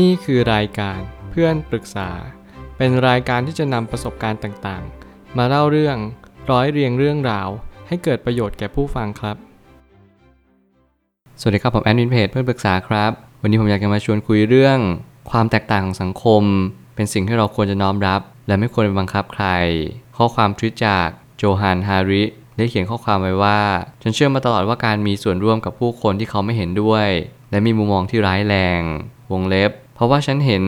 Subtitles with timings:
[0.00, 0.98] นี่คือรายการ
[1.30, 2.10] เพื่อนปรึกษา
[2.76, 5.96] เป็นรายการที่จะนำประสบการณ์ต่างๆ มาเล่าเรื่อง
[6.50, 7.48] ร้อยเรียงเรื่องราว
[7.88, 9.36] ให้เกิดประโยชน์แก่ผู้ฟังครับ
[11.40, 14.78] สวัสดีครับ ผมแอดมินเพจเพื่อนปรึกษาครับ วันนี้ผมอยากจะมาชวนคุยเรื่อง
[15.30, 16.42] ความแตกต่างของสังคม
[16.94, 19.46] เป็นสิ่งที่เราควรจะน้อมรับ และไม่ควรไปบังคับใคร
[20.16, 22.22] ข้อความทวิตจากโจฮันฮาริ
[22.56, 23.60] ได้เขียนข้อความไว้ว่า
[24.02, 27.08] ฉันเชื่อมาตลอดว่าการมีส่วนร่วมกับผู้คนที่เขาไม่เห็นด้วย
[27.50, 28.82] และมีมุมมองที่ร้ายแรง
[29.32, 29.70] วงเล็บ
[30.02, 30.64] ราะว่าฉันเห็น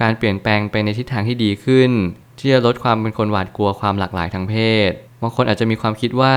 [0.00, 1.90] การเปลี่ยนแปลงไปในทิศทางที่ดีขึ้น
[2.38, 4.54] ที่จะลดความเป็นคนหวาดกลัวความหลากหลายทางเพ
[4.88, 4.90] ศ
[5.22, 6.36] บางคนอาจจะมีความคิดว่า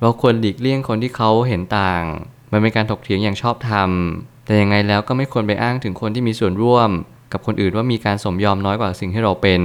[0.00, 2.02] เราควรหลีกเลี่ยงคนที่เขาเห็นต่าง
[2.52, 3.90] มันเป็นการถกเถียงอย่างชอบธรรม
[4.44, 6.90] แต่ยังไงแล้วก็ไม่ควรไปอ้างถึงคนที่มีส่วนร่วม
[7.32, 9.62] กับคนอื่นว่ามีการสมยอมน้อยกว่าสิ่งที่เราเป็น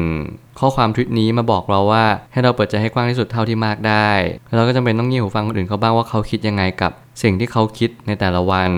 [0.60, 4.10] ข้อความทวิตนี้มาบอกเราว่าให้เราเปิดใจให้กว้างที่สุดเท่าที่มากได้
[4.56, 6.92] เราก็จำเป็นต้องเงี่ยหูฟังคนอื่นเขาบ้างว่าเขาคิดยังไงกับ
[7.24, 8.72] สิ่งที่เขาคิดในแต่ละวัน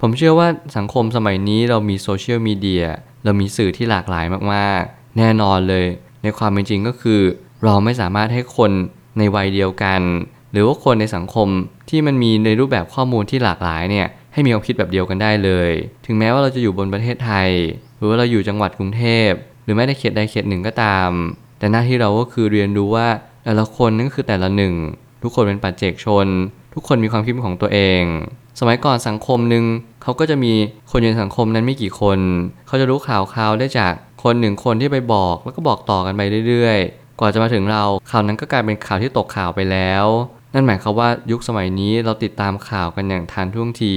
[0.00, 2.84] ผมเชื่อว่าสังคมสมัยนี้เรามีโซเชียลมีเดีย
[3.24, 5.86] เรามีสื่อที่หลากหลายมากๆ แน่นอนเลย
[6.22, 7.20] ในความเป็นจริงก็คือ
[7.64, 8.70] เราไม่สามารถให้คน
[9.18, 10.00] ในวัยเดียวกัน
[10.52, 11.48] หรือว่าคนในสังคม
[11.90, 15.70] ที่มันมีในรูปแบบข้อมูลที่หลากหลายเนี่ยให้มีความคิดแบบเดียวกันได้เลย
[16.06, 17.50] ถึงแม้ว่าเราจะอยู่บนประเทศไทย
[17.96, 19.30] หรือว่าเราอยู่จังหวัดกรุงเทพ
[19.64, 21.10] หรือไม่ได้เขตใดเขตหนึ่งก็ตาม
[21.58, 23.08] แต่หน้าที่เราก็คือเรียนรู้ว่า
[23.44, 24.74] แต่ละคนนั่นคือแต่ละหนึ่ง
[25.22, 26.26] ทุกคนเป็นปัจเจกชน
[26.74, 28.02] ทุกคนมีความคิดของตัวเอง
[28.58, 29.64] สมัยก่อนสังคมหนึ่ง
[30.02, 30.52] เขาก็จะมี
[30.90, 32.18] คนอยู่ในสังคมนั้นไม่กี่คน
[32.66, 33.92] เขาจะรู้ข่าวข่าวได้จาก
[34.22, 40.04] คนหนึ่งคนที่ไปบอกแล้วก็บอกต่อกันไปเรื่อยๆ กว่าจะมาถึงเราข่าวนั้นก็กลายเป็นข่าวที่ตกข่าวไปแล้ว
[40.54, 43.94] นั่นหมายความว่ายุคสมัยนี้เราติดตามข่าวกันอย่างทันท่วงที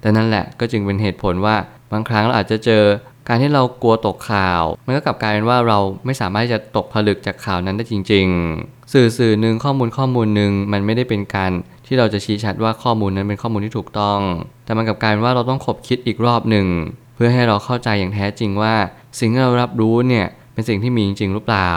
[0.00, 1.56] แต่นั่นแหละก็จึงเป็นเหตุผลว่า
[1.92, 2.84] บางครั้งเราอาจจะเจอ
[3.28, 8.26] การที่เรากลัวตกข่าว มันก็กลับกลายเป็นว่าเราไม่สามารถจะตกผลึกจากข่าวนั้นได้จริง
[8.60, 11.52] ๆ สื่อสื่อหนึ่งข้อมูลข้อมูลหนึ่งมันไม่ได้เป็นการ
[11.86, 14.20] ที่เราจะชี้ชัดว่าข้อมูลนั้นเป็นข้อมูลที่ถูกต้อง
[14.64, 16.66] แต่มันกับกายเป็นว่าเราต้องคบคิดอีกรอบหนึ่ง
[17.14, 18.74] เพื่อให้เราเข้าใจอย่างแท้จริงว่า
[19.18, 21.72] สิ่งที่เรารับรู้เนี่ยเป็นสิ่งที่มีจริงหรือเปล่า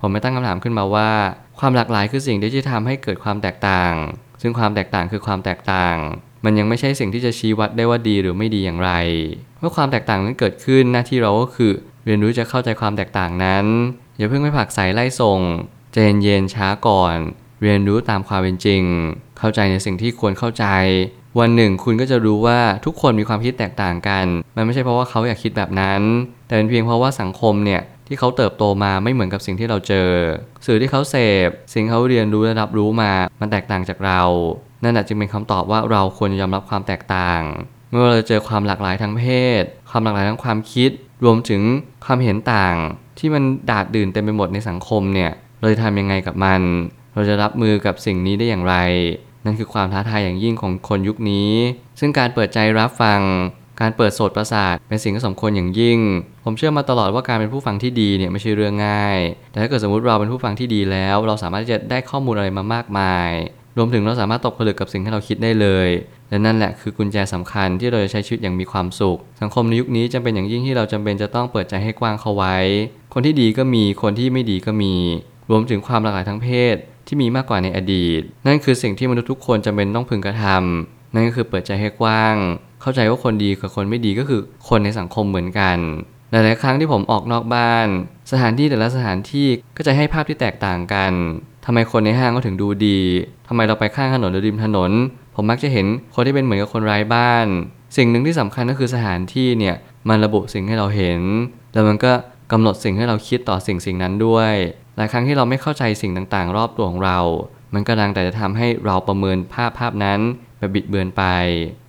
[0.00, 1.10] ผมไม่ตั้งคำถามขึ้นมาว่า
[1.58, 3.92] ความหลากหลายคือสิ่งที่จะทำให้เกิดความแตกต่าง
[4.42, 5.96] ซึ่งความแตกต่างคือความแตกต่าง
[6.44, 8.90] มันยังไม่ใช่สิ่งที่จะชี้วัดได้ว่าดีหรือไม่ดีอย่างไร
[9.60, 11.72] เมื่อความแตกต่างนั้นเกิดขึ้นหน้าที่เราก็คือ
[12.04, 13.66] เรียนรู้จะเข้าใจความแตกต่างนั้น
[14.16, 15.40] อย่าเพิ่งไปผลักใส่ไล่ส่ง
[15.92, 17.16] ใจเย็นๆช้าก่อน
[17.62, 18.82] เรียนรู้ตามความเป็นจริง
[19.38, 20.66] เข้าใจในสิ่งที่ควรเข้าใจ
[21.40, 26.02] วันหนึ่งคุณก็จะรู้ว่าทุกคนมีความคิดแตกต่างกัน มันไม่ใช่เพราะว่าเขาอยากคิดแบบนั้น
[26.46, 30.08] แต่เป็นเพียงเพราะว่าสังคมเนี่ยที่เขาเติบโตมาไม่เหมือนกับสิ่งที่เราเจอ
[30.66, 31.16] สื่อที่เขาเส
[31.48, 34.22] พ สิ่งเขาเรียนรู้และรับรู้มา มันแตกต่างจากเรา
[34.82, 37.42] นั่นแหละจึงเป็นคำตอบว่าเราควรยอมรับความแตกต่าง
[37.90, 39.24] เมื่อเราเจอความหลากหลายทางเพ
[39.60, 40.90] ศ ความหลากหลายทางความคิด
[41.24, 41.62] รวมถึง
[42.06, 42.76] ความเห็นต่าง
[43.18, 46.60] ที่มันดาดดื่นเต็มไปหมดในสังคมเนี่ย เราจะทำยังไงกับมัน
[47.14, 48.76] เราจะรับมือกับสิ่งนี้ได้อย่างไร
[49.44, 51.52] นั่นคือความท้าทายอย่างยิ่งของคนยุคนี้
[52.00, 53.20] ซึ่งการเปิดใจรับฟัง
[53.80, 55.98] การเปิดโสตประสาทเป็นสิ่งที่สมควรอย่างยิ่ง
[56.44, 59.18] ผมเชื่อมาตลอดว่าการเป็นผู้ฟังที่ดีเนี่ยไม่ใช่เรื่องง่าย
[59.50, 63.30] แต่ถ้าเกิดสมมติเราเป็นผู้ฟังที่ดีแล้ว เราสามารถที่จะได้ข้อมูลอะไรมามากมาย
[63.76, 65.88] รวมถึงเราสามารถตกผลึกกับสิ่งที่เราคิดได้เลย
[66.28, 72.56] และนั่นแหละคือกุญแจสำคัญที่เราจะใช้ชีวิตอย่างมีความสุข สังคมในยุคนี้จำเป็นอย่างยิ่งที่เราจำเป็นจะต้องเปิดใจให้กว้างเข้าไว้
[73.14, 74.94] คนที่ดีก็มีคนที่ไม่ดีก็มี
[75.50, 76.76] รวมถึงความหลากหลายทางเพศ
[77.06, 82.36] ที่มีมากกว่าในอดีต นั่นคือสิ่งที่มนุษย์ทุกคนจำเป็นต้องพึงกระทำนั่นก็คือเปิดใจให้กว้าง
[82.82, 85.78] เข้าใจว่าคนดีกับคนไม่ดีก็คือคนในสังคมเหมือนกัน
[86.30, 87.86] หลายๆครั้งที่ผมออกนอกบ้าน
[88.30, 91.12] สถานที่แต่ละสถานที่ก็จะให้ภาพที่แตกต่างกัน
[91.64, 93.00] ทำไมคนในห้างก็ถึงดูดี
[93.48, 94.90] ทำไมเราไปข้างถนนหรือริมถนน
[95.34, 97.46] ผมมักจะเห็นคนที่เป็นเหมือนกับคนไร้บ้าน
[97.96, 99.76] สิ่งหนึ่งที่สำคัญก็คือสถานที่เนี่ย
[100.08, 101.20] มันระบุสิ่งให้เราเห็น
[101.72, 102.12] แล้วมันก็
[102.52, 104.54] กำหนดสิ่งให้เราคิดต่อสิ่งสิ่งนั้นด้วย
[104.96, 107.18] หลายครั้งที่เราไม่เข้าใจสิ่งต่างๆ รอบตัวของเรา
[107.74, 110.20] มันกำลังแต่จะทำให้เราประเมินภาพภาพนั้น
[110.58, 111.24] แบบบิดเบือนไป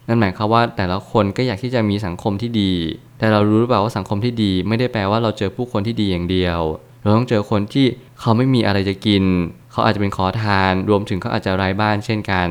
[0.08, 2.74] นั่นหมายความว่าแต่ละคนก็อยากที่จะมีสังคมที่ดี
[3.20, 6.60] แต่เรารู้หรือเปล่าว่าสังคมที่ดี ไม่ได้แปลว่าเราเจอผู้คนที่ดีอย่างเดียว
[7.02, 7.86] เราต้องเจอคนที่
[8.20, 9.24] เขาไม่มีอะไรจะกิน
[9.72, 12.50] เขาอาจจะเป็นขอทาน รวมถึงเขาอาจจะไร้บ้านเช่นกัน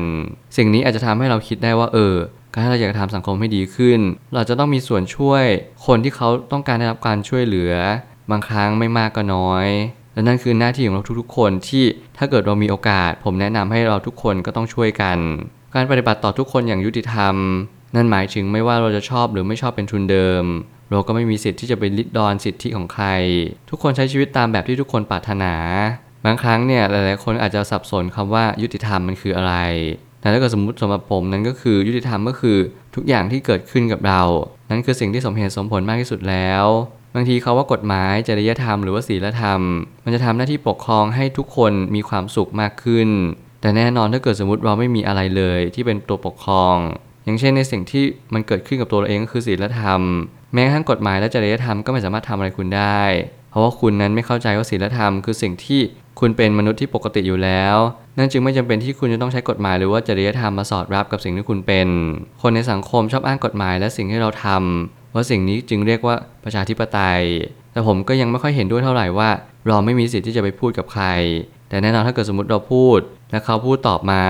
[0.57, 2.15] สิ่งนี้อาจจะทำให้เราคิดได้ว่าเออ
[2.51, 3.99] การที่เราอยากทำสังคมให้ดีขึ้น
[4.33, 5.45] เราจะต้องมีส่วนช่วย
[5.85, 7.73] คนที่เขาต้องการได้รับการช่วยเหลือ
[8.31, 9.67] บางครั้งไม่มากก็น้อย
[10.15, 11.83] และนั่นคือหน้าที่ของเราทุกๆ คนที่
[12.17, 15.17] ถ้าเกิดเรามีโอกาส ผมแนะนำให้เราทุกคนก็ต้องช่วยกัน
[15.75, 17.35] การปฏิบัติต่อทุกคนอย่างยุติธรรม
[17.95, 20.43] นั่นหมายถึงไม่ว่าเราจะชอบหรือไม่ชอบเป็นทุนเดิม
[20.91, 23.07] เราก็ไม่มีสิทธิ์ที่จะไปลิดรอนสิทธิของใคร
[23.69, 25.53] ทุกคนใช้ชีวิตตามแบบที่ทุกคนปรารถนา
[26.25, 29.55] บางครั้งเนี่ยหลายๆคนอาจจะสับสนคำว่ายุติธรรมมันคืออะไร
[30.21, 32.57] แต่ถ้าเกิดสมมติสำหรับผมนั้นก็คือยุติธรรมก็คือ
[32.95, 34.21] ทุกอย่างที่เกิดขึ้นกับเรา
[34.69, 36.65] นั่นคือสิ่งที่สมเหตุสมผลมากที่สุดแล้ว
[37.15, 39.61] บางทีเขาว่ากฎหมายจริยธรรมหรือว่าศีลธรรม
[40.03, 43.09] มันจะทำหน้าที่ปกครองให้ทุกคนมีความสุขมากขึ้น
[43.61, 46.77] แต่แน่นอนถ้าเกิดสมมติเราไม่มีอะไรเลย ที่เป็นตัวปกครอง
[47.25, 48.03] อย่างเช่นในสิ่งที่
[48.33, 50.01] มันเกิดขึ้นกับตัวเราเองก็คือศีลธรรม
[50.53, 53.01] แม้กระทั่งกฎหมายและจริยธรรมก็ไม่สามารถทำอะไรคุณได้
[53.49, 55.81] เพราะว่าคุณนั้นไม่เข้าใจว่าศีลธรรม คือสิ่งที่
[56.19, 57.75] คุณเป็นมนุษย์ที่ปกติอยู่แล้ว
[58.17, 61.87] นั่นจึงไม่จำเป็นที่คุณจะต้องใช้กฎหมายหรือว่าจริยธรรมมาสอดรับกับสิ่งที่คุณเป็น
[62.41, 67.21] คนในสังคมชอบอ้างกฎหมายและสิ่งที่เราทำ ว่าสิ่งนี้จึงเรียกว่าประชาธิปไตย
[67.71, 69.29] แต่ผมก็ยังไม่ค่อยเห็นด้วยเท่าไหร่ว่า
[69.67, 71.05] เราไม่มีสิทธิ์ที่จะไปพูดกับใคร
[71.69, 72.99] แต่แน่นอนถ้าเกิดสมมติเราพูด
[73.31, 74.23] และเขาพูดตอบมา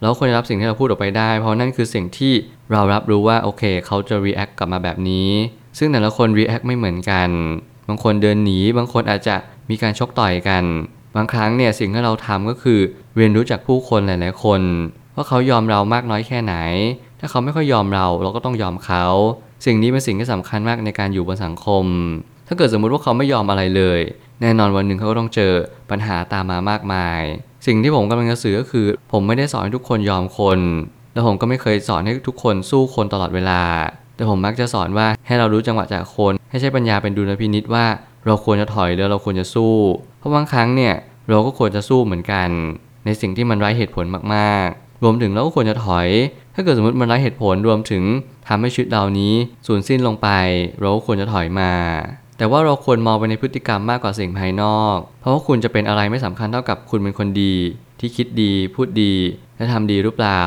[0.00, 2.32] เราควรจะรับสิ่งที่เราพูดออกไปได้ เพราะนั่นคือสิ่งที่
[2.72, 5.28] เรารับรู้ว่าโอเค เขาจะ react กลับมาแบบนี้
[5.78, 7.28] ซึ่งแต่ละคน react ไม่เหมือนกัน
[7.88, 9.36] บางคนเดินหนี บางคนอาจจะ
[9.70, 10.64] มีการชกต่อยกัน
[11.16, 12.80] บางครั้งเนี่ยสิ่งที่เราทำก็คือ
[13.16, 14.60] เรียนรู้จากผู้คนหลาย ๆ คน
[15.16, 16.54] ว่าเขายอมเรามากน้อยแค่ไหน
[17.20, 19.04] ถ้าเขาไม่ค่อยยอมเราเราก็ต้องยอมเขา
[19.64, 21.84] สิ่งนี้เป็นสิ่งที่สำคัญมากในการอยู่บนสังคม
[22.48, 24.00] ถ้าเกิดสมมุติว่าเขาไม่ยอมอะไรเลย
[24.42, 25.52] แน่นอนวันหนึ่งเขาก็ต้องเจอ
[25.90, 27.22] ปัญหาตามมามากมาย
[27.66, 30.58] สิ่งที่ผมกำลังจะสื่อก็คือ ผมไม่ได้สอนให้ทุกคนยอมคน
[31.12, 33.62] และผมก็ไม่เคยสอนให้ทุกคนสู้คนตลอดเวลา
[34.16, 37.86] แต่ผมมักจะสอนว่าให้เรารู้จังหวะจากคน ให้ใช้ปัญญาเป็นดุลพินิษว่า
[38.26, 39.74] เราควรจะถอยหรือเราควรจะสู้
[40.18, 40.94] เพราะบางครั้งเนี่ย
[41.28, 42.48] เราก็ควรจะสู้เหมือนกัน
[43.04, 44.04] ในสิ่งที่มันไร้เหตุผล
[44.34, 46.08] มากๆ รวมถึงเราก็ควรจะถอย
[46.54, 48.04] ถ้าเกิดสมมติมันไร้เหตุผลรวมถึง
[48.48, 49.34] ทำให้ชีวิตเรานี้
[49.66, 50.28] สูญสิ้นลงไป
[50.78, 51.72] เราก็ควรจะถอยมา
[52.38, 57.54] แต่ว่าเราควรมองไปในพฤติกรรมมากกว่าสิ่งภายนอก เพราะว่าคุณจะเป็นอะไรไม่สำคัญเท่ากับคุณเป็นคนดี
[58.00, 59.14] ที่คิดดีพูดดี
[59.56, 60.42] และทำดีหรือเปล่า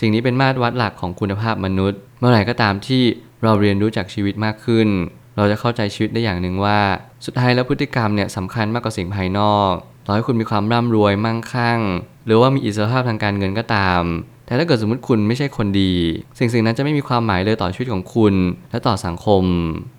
[0.00, 3.02] สิ่งนี้เป็นมาตรวัดหลักของคุณภาพมนุษย์ เมื่อไหร่ก็ตามที่
[3.42, 4.88] เราเรียนรู้จากชีวิตมากขึ้น
[5.36, 6.80] เราจะเข้าใจชีวิตได้อย่างหนึ่งว่า
[7.24, 9.72] สุดท้ายแล้วพฤติกรรมเนี่ยสำคัญมากกว่าสิ่งภายนอก
[10.10, 11.80] ต่อให้คุณมีความร่ำรวยมั่งคั่ง
[12.26, 14.02] หรือว่ามีอิสรภาพทางการเงินก็ตาม
[14.46, 15.92] แต่ถ้าเกิดสมมติคุณไม่ใช่คนดี
[16.38, 18.34] สิ่งสิ่งนั้นจะไม่มีความหมายเลยต่อชีวิตของคุณ
[18.70, 19.44] และต่อสังคม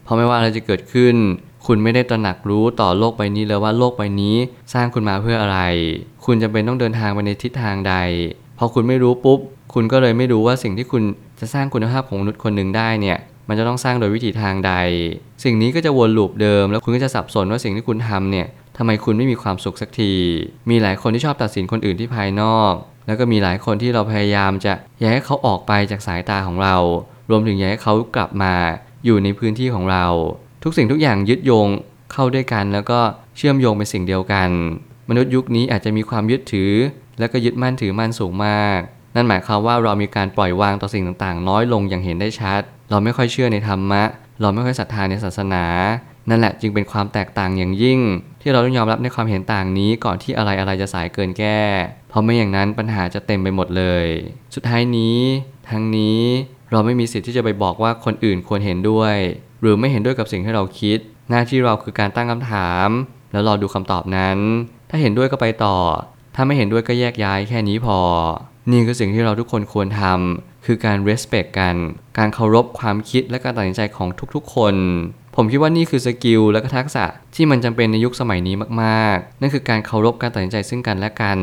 [0.03, 1.15] เพราะไม่ว่าอะไรจะเกิดขึ้น
[1.67, 4.35] คุณไม่ได้ตระหนักรู้ต่อโลกใบนี้เลยว่าโลกใบนี้
[4.73, 5.59] สร้างคุณมาเพื่ออะไร
[6.25, 7.95] คุณจำเป็นต้องเดินทางไปในทิศทางใด
[8.57, 9.39] พอคุณไม่รู้ปุ๊บ
[9.73, 11.03] คุณก็เลยไม่รู้ว่าสิ่งที่คุณ
[11.39, 13.17] จะสร้างคุณภาพของมนุษย์คนหนึ่งได้เนี่ย
[13.47, 14.73] มันจะต้องสร้างโดยวิธีทางใด
[15.43, 18.47] สิ่งนี้ก็จะวนลูปเดิม แล้วคุณก็จะสับสนว่าสิ่งที่คุณทำเนี่ย
[18.83, 20.13] ทำไมคุณไม่มีความสุขสักที
[20.69, 22.73] มีหลายคนที่ชอบตัดสินคนอื่นที่ภายนอก
[23.07, 26.75] แล้วก็มีหลายคนที่เราพยายามจะอยากให้เขาออกไปจากสายตาของเรา
[27.29, 28.53] รวมถึงอยากให้เขากลับมา
[29.05, 30.05] อยู่ในพื้นที่ของเรา
[30.63, 31.67] ทุกสิ่งทุกอย่างยึดโยง
[32.11, 32.99] เข้าด้วยกัน แล้วก็
[33.37, 34.49] เชื่อมโยงเป็นสิ่งเดียวกัน
[35.09, 36.71] มนุษย์ยุคนี้อาจจะมีความยึดถือ
[37.19, 38.79] และก็ยึดมั่นถือมั่นสูงมาก
[39.15, 44.03] นั่นหมายความว่าเรามีการปล่อยวางต่อสิ่งต่างๆ น้อยลงอย่างเห็นได้ชัด เราไม่ค่อยเชื่อในธรรมะ
[44.41, 45.63] เราไม่ค่อยศรัทธาในศาสนา
[46.31, 47.99] นั่นแหละจึงเป็นความแตกต่างอย่างยิ่ง
[48.41, 51.59] ที่เราต้องยอมรับในความเห็นต่างนี้ก่อนที่อะไรอะไรจะสายเกินแก้
[52.09, 54.05] เพราะไม่อย่างนั้นปัญหาจะเต็มไปหมดเลย
[54.55, 55.17] สุดท้ายนี้
[55.69, 56.21] ทั้งนี้
[56.71, 59.15] เราไม่มีสิทธิ์ที่จะไปบอกว่าคนอื่นควรเห็นด้วย
[59.61, 60.99] หรือไม่เห็นด้วยกับสิ่งที่เราคิด
[61.29, 62.87] หน้าที่เราคือการตั้งคำถาม
[63.31, 64.37] แล้วรอดูคำตอบนั้น
[64.89, 65.77] ถ้าเห็นด้วยก็ไปต่อ
[66.35, 67.99] ถ้าไม่เห็นด้วยก็แยกย้ายแค่นี้พอ
[68.71, 71.75] นี่คือสิ่งที่เราทุกคนควรทำคือการ respect กัน
[72.17, 74.75] การเคารพความคิดและการตัดสินใจของทุกๆ คน
[75.35, 77.05] ผมคิดว่านี่คือสกิลและก็ทักษะ
[77.35, 81.39] ที่มันจำเป็นในยุคสมัยนี้มากๆ นั่นคือการเคารพการตัดสินใจซึ่งกันและกัน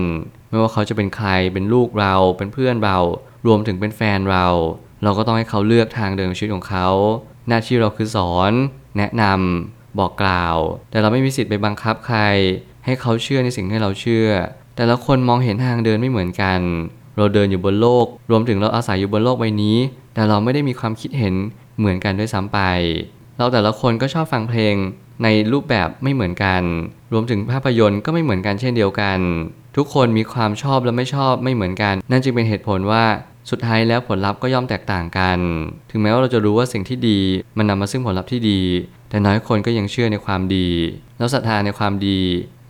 [0.51, 2.99] ไม่ว่าเขาจะเป็นใครเป็นลูกเราเป็นเพื่อนเรา
[3.47, 4.47] รวมถึงเป็นแฟนเรา
[5.03, 6.89] เราก็ต้องให้เขาเลือกทางเดินชีวิตของเขา
[7.49, 8.53] หน้าที่เราคือสอน
[8.97, 10.57] แนะนำบอกกล่าว
[10.91, 12.21] แต่เราไม่มีสิทธิ์ไปบังคับใคร
[12.85, 14.29] ให้เขาเชื่อในสิ่งที่เราเชื่อ
[14.77, 16.61] แต่ละคนมองเห็นทางเดินไม่เหมือนกัน
[17.17, 19.77] เราเดินอยู่บนโลก รวมถึงเราอาศัยอยู่บนโลกใบนี้
[20.15, 21.35] แต่เราไม่ได้มีความคิดเห็น
[21.79, 22.61] เหมือนกันด้วยซ้ำไป
[23.39, 24.75] เราแต่ละคนก็ชอบฟังเพลง
[25.25, 26.63] ในรูปแบบไม่เหมือนกัน
[27.13, 29.19] รวมถึงภาพยนตร์ก็ไม่เหมือนกันเช่นเดียวกัน
[29.77, 33.05] ทุกคนมีความชอบและไม่ชอบไม่เหมือนกัน นั่นจึงเป็นเหตุผลว่า
[33.51, 35.39] สุดท้ายแล้วผลลัพธ์ก็ย่อมแตกต่างกัน
[35.91, 37.21] ถึงแม้ว่าเราจะรู้ว่าสิ่งที่ดี
[37.59, 38.61] มันนำมาซึ่งผลลัพธ์ที่ดี
[39.11, 40.69] แต่น้อยคนก็ยังเชื่อในความดี
[41.19, 42.21] แล้วศรัทธาในความดี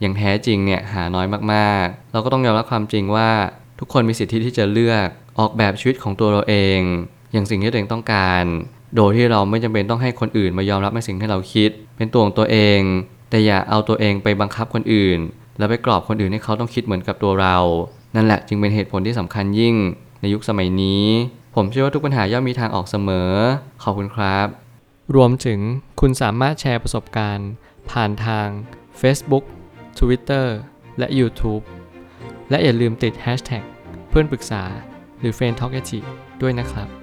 [0.01, 3.31] อย่างแท้จริงเนี่ยหาน้อยมากๆ เราก็ต้องยอมรับความจริงว่า
[3.79, 5.07] ทุกคนมีสิทธิที่จะเลือก
[5.39, 6.81] ออกแบบชีวิตของตัวเราเอง
[7.33, 8.45] อย่างสิ่งที่ตัวเองต้องการ
[8.97, 12.81] โดยที่เราไม่จำเป็นต้องให้คนอื่นมายอมรับในสิ่งที่เราคิด เป็นตัวของตัวเอง
[13.31, 15.19] แต่อย่าเอาตัวเองไปบังคับคนอื่น
[15.59, 17.57] แล้วไปกรอบคนอื่นให้เขาต้องคิดเหมือนกับตัวเรา
[18.15, 19.77] นั่นแหละจึงเป็นเหตุผลที่สำคัญยิ่ง
[20.21, 21.05] ในยุคสมัยนี้
[21.55, 23.31] ผมเชื่อว่าทุกปัญหาย่อมมีทางออกเสมอ
[23.83, 24.47] ขอบคุณครับ
[25.17, 25.61] รวมถึง
[26.01, 27.51] คุณสามารถแชร์ประสบการณ์
[27.91, 28.49] ผ่านทาง
[29.01, 29.45] Facebook
[29.99, 30.47] Twitter
[30.99, 31.63] และ YouTube
[32.51, 33.65] และอย่าลืมติด Hashtag
[34.09, 34.63] เพื่อนปรึกษา
[35.21, 35.75] หรือ f r ร e n d t a l k
[36.43, 36.98] ด้วยนะครับ